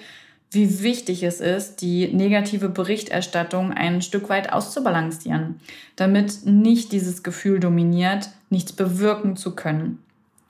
wie 0.50 0.82
wichtig 0.82 1.23
es 1.23 1.40
ist, 1.40 1.82
die 1.82 2.08
negative 2.08 2.70
Berichterstattung 2.70 3.73
ein 3.73 4.00
Stück 4.00 4.28
weit 4.28 4.52
auszubalancieren, 4.52 5.61
damit 5.97 6.47
nicht 6.47 6.92
dieses 6.92 7.23
Gefühl 7.23 7.61
dominiert, 7.61 8.30
nichts 8.49 8.73
bewirken 8.73 9.37
zu 9.37 9.54
können. 9.54 9.99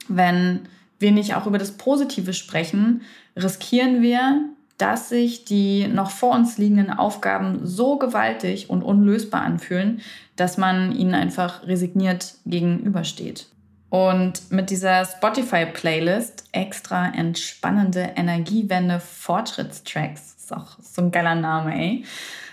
Wenn 0.07 0.61
wir 1.01 1.11
nicht 1.11 1.35
auch 1.35 1.47
über 1.47 1.59
das 1.59 1.73
Positive 1.73 2.33
sprechen, 2.33 3.03
riskieren 3.37 4.01
wir, 4.01 4.49
dass 4.79 5.09
sich 5.09 5.45
die 5.45 5.89
noch 5.89 6.11
vor 6.11 6.35
uns 6.35 6.57
liegenden 6.57 6.91
Aufgaben 6.91 7.61
so 7.67 7.99
gewaltig 7.99 8.71
und 8.71 8.83
unlösbar 8.83 9.43
anfühlen, 9.43 10.01
dass 10.37 10.57
man 10.57 10.93
ihnen 10.93 11.15
einfach 11.15 11.67
resigniert 11.67 12.35
gegenübersteht. 12.47 13.47
Und 13.91 14.51
mit 14.51 14.71
dieser 14.71 15.05
Spotify-Playlist 15.05 16.45
extra 16.53 17.09
entspannende 17.09 18.13
Energiewende 18.17 19.01
Fortschrittstracks, 19.01 20.35
ist 20.39 20.53
auch 20.53 20.79
so 20.81 21.03
ein 21.03 21.11
geiler 21.11 21.35
Name, 21.35 21.75
ey, 21.75 22.05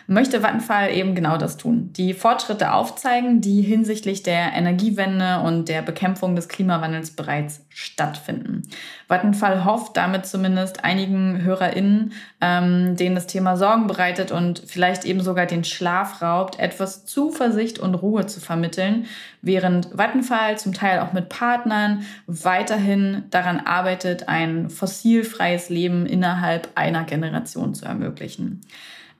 möchte 0.07 0.43
Vattenfall 0.43 0.93
eben 0.93 1.15
genau 1.15 1.37
das 1.37 1.57
tun. 1.57 1.91
Die 1.93 2.13
Fortschritte 2.13 2.73
aufzeigen, 2.73 3.41
die 3.41 3.61
hinsichtlich 3.61 4.23
der 4.23 4.53
Energiewende 4.53 5.39
und 5.39 5.67
der 5.67 5.81
Bekämpfung 5.81 6.35
des 6.35 6.47
Klimawandels 6.47 7.11
bereits 7.11 7.65
stattfinden. 7.69 8.63
Vattenfall 9.07 9.65
hofft 9.65 9.97
damit 9.97 10.25
zumindest 10.25 10.83
einigen 10.83 11.41
HörerInnen, 11.41 12.13
ähm, 12.41 12.95
denen 12.95 13.15
das 13.15 13.27
Thema 13.27 13.57
Sorgen 13.57 13.87
bereitet 13.87 14.31
und 14.31 14.61
vielleicht 14.65 15.05
eben 15.05 15.21
sogar 15.21 15.45
den 15.45 15.63
Schlaf 15.63 16.21
raubt, 16.21 16.59
etwas 16.59 17.05
Zuversicht 17.05 17.79
und 17.79 17.95
Ruhe 17.95 18.27
zu 18.27 18.39
vermitteln, 18.39 19.05
während 19.41 19.89
Vattenfall 19.97 20.57
zum 20.57 20.73
Teil 20.73 20.99
auch 20.99 21.13
mit 21.13 21.29
Partnern 21.29 22.05
weiterhin 22.27 23.23
daran 23.31 23.59
arbeitet, 23.59 24.29
ein 24.29 24.69
fossilfreies 24.69 25.69
Leben 25.69 26.05
innerhalb 26.05 26.69
einer 26.75 27.03
Generation 27.03 27.73
zu 27.73 27.85
ermöglichen. 27.85 28.61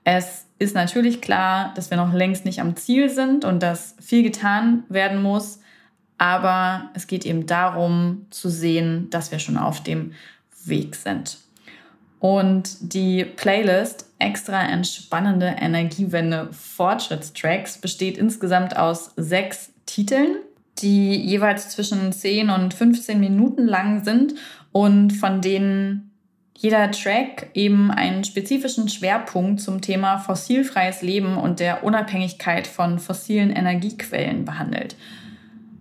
Es 0.04 0.45
ist 0.58 0.74
natürlich 0.74 1.20
klar, 1.20 1.72
dass 1.74 1.90
wir 1.90 1.96
noch 1.96 2.12
längst 2.12 2.44
nicht 2.44 2.60
am 2.60 2.76
Ziel 2.76 3.10
sind 3.10 3.44
und 3.44 3.62
dass 3.62 3.94
viel 4.00 4.22
getan 4.22 4.84
werden 4.88 5.22
muss. 5.22 5.60
Aber 6.18 6.90
es 6.94 7.06
geht 7.06 7.26
eben 7.26 7.46
darum 7.46 8.26
zu 8.30 8.48
sehen, 8.48 9.10
dass 9.10 9.30
wir 9.30 9.38
schon 9.38 9.58
auf 9.58 9.82
dem 9.82 10.12
Weg 10.64 10.94
sind. 10.94 11.38
Und 12.20 12.92
die 12.94 13.24
Playlist 13.24 14.06
extra 14.18 14.62
entspannende 14.62 15.56
Energiewende 15.60 16.48
Fortschrittstracks 16.52 17.78
besteht 17.78 18.16
insgesamt 18.16 18.76
aus 18.76 19.12
sechs 19.16 19.70
Titeln. 19.84 20.36
die 20.78 21.16
jeweils 21.16 21.70
zwischen 21.70 22.12
10 22.12 22.50
und 22.50 22.74
15 22.74 23.18
Minuten 23.18 23.66
lang 23.66 24.04
sind 24.04 24.34
und 24.72 25.10
von 25.10 25.40
denen 25.40 26.05
jeder 26.58 26.90
Track 26.90 27.48
eben 27.54 27.90
einen 27.90 28.24
spezifischen 28.24 28.88
Schwerpunkt 28.88 29.60
zum 29.60 29.80
Thema 29.80 30.18
fossilfreies 30.18 31.02
Leben 31.02 31.36
und 31.36 31.60
der 31.60 31.84
Unabhängigkeit 31.84 32.66
von 32.66 32.98
fossilen 32.98 33.50
Energiequellen 33.50 34.44
behandelt. 34.44 34.96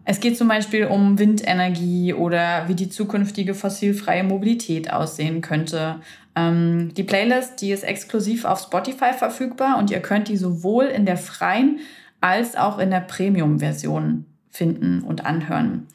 Es 0.04 0.20
geht 0.20 0.38
zum 0.38 0.48
Beispiel 0.48 0.86
um 0.86 1.18
Windenergie 1.18 2.14
oder 2.14 2.68
wie 2.68 2.76
die 2.76 2.90
zukünftige 2.90 3.56
fossilfreie 3.56 4.24
Mobilität 4.24 4.94
aussehen 4.94 5.42
könnte. 5.42 6.00
Ähm, 6.36 6.94
die 6.96 7.04
Playlist, 7.04 7.62
die 7.62 7.72
ist 7.72 7.84
exklusiv 7.84 8.46
auf 8.46 8.60
Spotify 8.60 9.14
verfügbar 9.18 9.80
und 9.80 9.90
ihr 9.90 10.02
könnt 10.02 10.28
die 10.28 10.38
sowohl 10.38 10.86
in 10.86 11.08
der 11.08 11.18
freien 11.18 11.80
als 12.22 12.56
auch 12.56 12.78
in 12.78 12.92
der 12.92 13.00
Premium-Version 13.00 14.26
finden 14.52 15.02
und 15.02 15.26
anhören. 15.26 15.88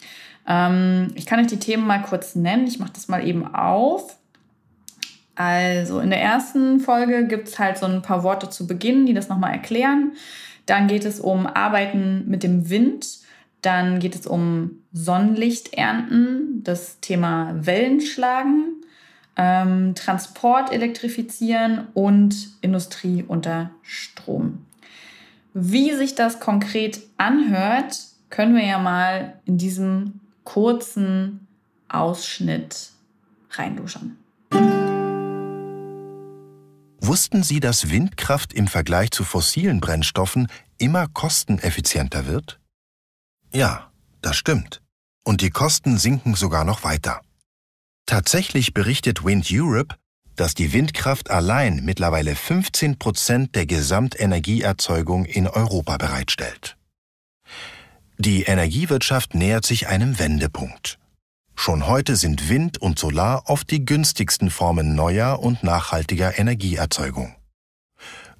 Ähm, 0.46 1.08
ich 1.14 1.26
kann 1.26 1.38
euch 1.38 1.46
die 1.46 1.58
Themen 1.58 1.86
mal 1.86 2.02
kurz 2.02 2.34
nennen. 2.34 2.66
Ich 2.66 2.80
mache 2.80 2.92
das 2.92 3.06
mal 3.06 3.26
eben 3.26 3.54
auf. 3.54 4.16
Also 5.34 6.00
in 6.00 6.10
der 6.10 6.20
ersten 6.20 6.80
Folge 6.80 7.26
gibt 7.26 7.48
es 7.48 7.58
halt 7.58 7.78
so 7.78 7.86
ein 7.86 8.02
paar 8.02 8.22
Worte 8.22 8.50
zu 8.50 8.66
Beginn, 8.66 9.06
die 9.06 9.14
das 9.14 9.28
nochmal 9.28 9.52
erklären. 9.52 10.12
Dann 10.66 10.86
geht 10.86 11.04
es 11.04 11.18
um 11.20 11.46
Arbeiten 11.46 12.24
mit 12.28 12.42
dem 12.42 12.68
Wind. 12.68 13.06
Dann 13.62 13.98
geht 13.98 14.14
es 14.14 14.26
um 14.26 14.82
Sonnenlicht 14.92 15.74
ernten, 15.74 16.62
das 16.64 17.00
Thema 17.00 17.54
Wellenschlagen, 17.54 18.82
ähm, 19.36 19.94
Transport 19.94 20.72
elektrifizieren 20.72 21.88
und 21.94 22.50
Industrie 22.60 23.24
unter 23.26 23.70
Strom. 23.82 24.66
Wie 25.52 25.92
sich 25.94 26.14
das 26.14 26.40
konkret 26.40 27.00
anhört, 27.16 27.98
können 28.30 28.54
wir 28.54 28.64
ja 28.64 28.78
mal 28.78 29.40
in 29.44 29.58
diesem 29.58 30.20
kurzen 30.44 31.46
Ausschnitt 31.88 32.90
reinluschern. 33.52 34.19
Wussten 37.10 37.42
Sie, 37.42 37.58
dass 37.58 37.90
Windkraft 37.90 38.52
im 38.52 38.68
Vergleich 38.68 39.10
zu 39.10 39.24
fossilen 39.24 39.80
Brennstoffen 39.80 40.46
immer 40.78 41.08
kosteneffizienter 41.08 42.26
wird? 42.26 42.60
Ja, 43.52 43.90
das 44.22 44.36
stimmt. 44.36 44.80
Und 45.24 45.40
die 45.40 45.50
Kosten 45.50 45.98
sinken 45.98 46.36
sogar 46.36 46.64
noch 46.64 46.84
weiter. 46.84 47.20
Tatsächlich 48.06 48.74
berichtet 48.74 49.24
Wind 49.24 49.48
Europe, 49.50 49.96
dass 50.36 50.54
die 50.54 50.72
Windkraft 50.72 51.32
allein 51.32 51.84
mittlerweile 51.84 52.36
15 52.36 52.96
Prozent 53.00 53.56
der 53.56 53.66
Gesamtenergieerzeugung 53.66 55.24
in 55.24 55.48
Europa 55.48 55.96
bereitstellt. 55.96 56.76
Die 58.18 58.44
Energiewirtschaft 58.44 59.34
nähert 59.34 59.66
sich 59.66 59.88
einem 59.88 60.20
Wendepunkt. 60.20 60.99
Schon 61.62 61.86
heute 61.86 62.16
sind 62.16 62.48
Wind 62.48 62.78
und 62.78 62.98
Solar 62.98 63.42
oft 63.50 63.70
die 63.70 63.84
günstigsten 63.84 64.48
Formen 64.48 64.94
neuer 64.94 65.40
und 65.40 65.62
nachhaltiger 65.62 66.38
Energieerzeugung. 66.38 67.36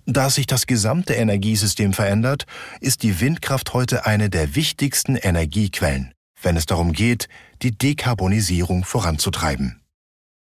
Da 0.07 0.31
sich 0.31 0.47
das 0.47 0.67
gesamte 0.67 1.13
Energiesystem 1.13 1.93
verändert, 1.93 2.47
ist 2.81 3.03
die 3.03 3.21
Windkraft 3.21 3.75
heute 3.75 4.07
eine 4.07 4.31
der 4.31 4.55
wichtigsten 4.55 5.17
Energiequellen, 5.17 6.15
wenn 6.41 6.57
es 6.57 6.65
darum 6.65 6.95
geht, 6.95 7.29
die 7.61 7.77
Dekarbonisierung 7.77 8.85
voranzutreiben. 8.85 9.83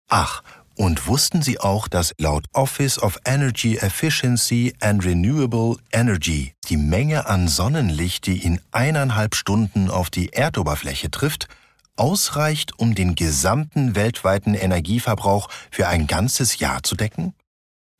Ach, 0.08 0.44
und 0.76 1.08
wussten 1.08 1.42
Sie 1.42 1.60
auch, 1.60 1.88
dass 1.88 2.14
laut 2.20 2.46
Office 2.54 3.00
of 3.00 3.18
Energy 3.26 3.78
Efficiency 3.78 4.76
and 4.80 5.04
Renewable 5.04 5.78
Energy 5.92 6.54
die 6.70 6.78
Menge 6.78 7.26
an 7.26 7.48
Sonnenlicht, 7.48 8.28
die 8.28 8.38
in 8.46 8.62
eineinhalb 8.72 9.34
Stunden 9.34 9.90
auf 9.90 10.12
die 10.12 10.34
Erdoberfläche 10.34 11.10
trifft, 11.10 11.48
ausreicht, 12.00 12.79
um 12.79 12.96
den 12.96 13.15
gesamten 13.15 13.96
weltweiten 13.96 14.56
Energieverbrauch 14.56 15.50
für 15.70 15.88
ein 15.88 16.08
ganzes 16.08 16.60
Jahr 16.60 16.84
zu 16.84 16.96
decken? 16.96 17.34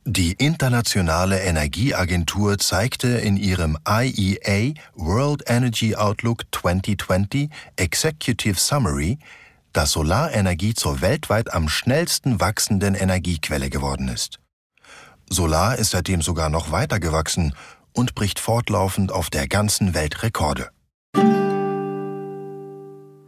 Die 0.06 0.32
Internationale 0.32 1.40
Energieagentur 1.40 2.58
zeigte 2.58 3.10
in 3.10 3.38
ihrem 3.38 3.78
IEA 3.88 4.74
World 4.96 5.44
Energy 5.46 5.96
Outlook 5.96 6.46
2020 6.52 7.50
Executive 7.76 8.60
Summary, 8.60 9.20
dass 9.74 9.92
Solarenergie 9.92 10.74
zur 10.74 11.02
weltweit 11.02 11.54
am 11.54 11.70
schnellsten 11.70 12.40
wachsenden 12.40 12.96
Energiequelle 12.96 13.70
geworden 13.70 14.08
ist. 14.08 14.40
Solar 15.30 15.76
ist 15.76 15.92
seitdem 15.92 16.24
sogar 16.24 16.50
noch 16.50 16.72
weiter 16.72 17.00
gewachsen 17.00 17.54
und 17.94 18.16
bricht 18.16 18.40
fortlaufend 18.40 19.12
auf 19.12 19.30
der 19.30 19.48
ganzen 19.48 19.94
Welt 19.94 20.24
Rekorde. 20.24 20.72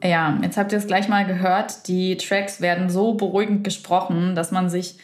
Ja, 0.03 0.37
jetzt 0.41 0.57
habt 0.57 0.71
ihr 0.71 0.77
es 0.77 0.87
gleich 0.87 1.07
mal 1.07 1.25
gehört. 1.25 1.87
Die 1.87 2.17
Tracks 2.17 2.61
werden 2.61 2.89
so 2.89 3.13
beruhigend 3.13 3.63
gesprochen, 3.63 4.35
dass 4.35 4.51
man 4.51 4.69
sich 4.69 4.97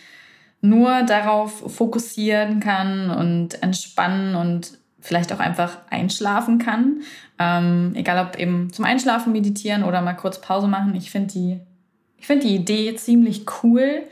nur 0.62 1.04
darauf 1.04 1.76
fokussieren 1.76 2.60
kann 2.60 3.12
und 3.12 3.62
entspannen 3.62 4.36
und 4.36 4.78
vielleicht 5.00 5.32
auch 5.32 5.40
einfach 5.40 5.78
einschlafen 5.90 6.58
kann. 6.58 7.02
Ähm, 7.40 7.94
egal 7.96 8.26
ob 8.26 8.40
eben 8.40 8.74
zum 8.74 8.86
Einschlafen 8.86 9.32
meditieren 9.32 9.84
oder 9.84 10.02
mal 10.02 10.14
kurz 10.14 10.42
Pause 10.42 10.68
machen. 10.68 10.96
Ich 10.96 11.12
finde 11.12 11.34
die, 11.34 11.60
ich 12.18 12.28
die 12.28 12.56
Idee 12.56 12.96
ziemlich 12.96 13.46
cool, 13.64 14.04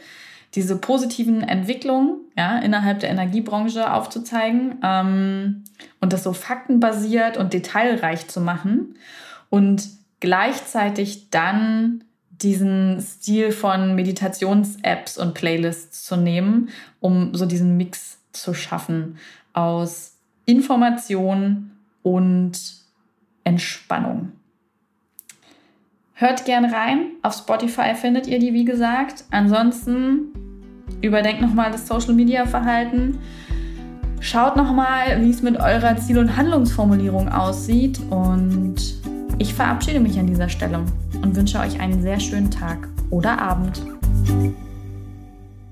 diese 0.54 0.78
positiven 0.78 1.42
Entwicklungen 1.42 2.18
ja, 2.38 2.60
innerhalb 2.60 3.00
der 3.00 3.10
Energiebranche 3.10 3.92
aufzuzeigen 3.92 4.76
ähm, 4.84 5.64
und 6.00 6.14
das 6.14 6.24
so 6.24 6.32
faktenbasiert 6.32 7.38
und 7.38 7.54
detailreich 7.54 8.28
zu 8.28 8.40
machen 8.40 8.96
und 9.50 9.90
gleichzeitig 10.26 11.30
dann 11.30 12.04
diesen 12.32 13.00
Stil 13.00 13.52
von 13.52 13.96
Meditations-Apps 13.96 15.18
und 15.18 15.36
Playlists 15.36 16.04
zu 16.04 16.18
nehmen, 16.18 16.70
um 17.00 17.34
so 17.36 17.46
diesen 17.46 17.78
Mix 17.78 18.18
zu 18.34 18.54
schaffen 18.54 19.18
aus 19.54 20.18
Information 20.46 21.72
und 22.02 22.60
Entspannung. 23.44 24.32
Hört 26.14 26.46
gern 26.46 26.66
rein. 26.66 27.12
Auf 27.22 27.36
Spotify 27.36 27.94
findet 27.94 28.26
ihr 28.26 28.40
die, 28.40 28.54
wie 28.54 28.66
gesagt. 28.66 29.26
Ansonsten 29.32 30.34
überdenkt 31.02 31.42
nochmal 31.42 31.72
das 31.72 31.88
Social 31.88 32.14
Media 32.14 32.46
Verhalten. 32.46 33.20
Schaut 34.20 34.56
nochmal, 34.56 35.22
wie 35.22 35.30
es 35.30 35.42
mit 35.42 35.58
eurer 35.58 35.98
Ziel- 35.98 36.18
und 36.18 36.36
Handlungsformulierung 36.36 37.30
aussieht. 37.30 38.00
Und 38.10 39.05
ich 39.38 39.54
verabschiede 39.54 40.00
mich 40.00 40.18
an 40.20 40.28
dieser 40.28 40.50
Stelle 40.50 40.86
und 41.22 41.36
wünsche 41.36 41.60
euch 41.60 41.80
einen 41.80 42.02
sehr 42.02 42.20
schönen 42.20 42.52
Tag 42.52 42.88
oder 43.10 43.40
Abend. 43.42 43.82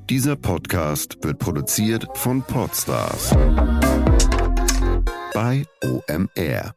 Dieser 0.09 0.35
Podcast 0.35 1.17
wird 1.23 1.39
produziert 1.39 2.07
von 2.13 2.41
Podstars 2.41 3.35
bei 5.33 5.65
OMR. 5.83 6.73